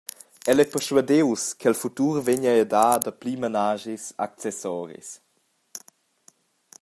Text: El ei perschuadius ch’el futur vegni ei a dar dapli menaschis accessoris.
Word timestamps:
El 0.49 0.59
ei 0.63 0.69
perschuadius 0.73 1.41
ch’el 1.59 1.79
futur 1.81 2.15
vegni 2.27 2.47
ei 2.53 2.61
a 2.65 2.67
dar 2.73 2.97
dapli 3.05 3.33
menaschis 3.43 4.03
accessoris. 4.27 5.09